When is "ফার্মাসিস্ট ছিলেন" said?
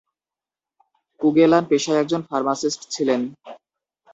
2.29-3.21